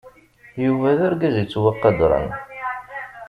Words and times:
Yuba 0.63 0.97
d 0.97 0.99
argaz 1.07 1.35
yettwaqadren. 1.39 2.29